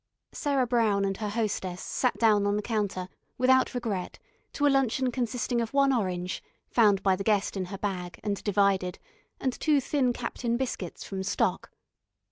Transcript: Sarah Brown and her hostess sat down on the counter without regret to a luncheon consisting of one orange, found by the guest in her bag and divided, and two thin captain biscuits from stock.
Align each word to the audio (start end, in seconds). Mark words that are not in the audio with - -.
Sarah 0.31 0.65
Brown 0.65 1.05
and 1.05 1.17
her 1.17 1.29
hostess 1.29 1.79
sat 1.79 2.17
down 2.17 2.47
on 2.47 2.55
the 2.55 2.63
counter 2.63 3.07
without 3.37 3.75
regret 3.75 4.17
to 4.53 4.65
a 4.65 4.67
luncheon 4.67 5.11
consisting 5.11 5.61
of 5.61 5.75
one 5.75 5.93
orange, 5.93 6.41
found 6.71 7.03
by 7.03 7.15
the 7.15 7.23
guest 7.23 7.55
in 7.55 7.65
her 7.65 7.77
bag 7.77 8.19
and 8.23 8.43
divided, 8.43 8.97
and 9.39 9.53
two 9.53 9.79
thin 9.79 10.11
captain 10.11 10.57
biscuits 10.57 11.03
from 11.03 11.21
stock. 11.21 11.69